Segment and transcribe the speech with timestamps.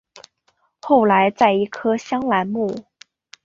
[0.81, 2.73] 后来在一棵香兰木。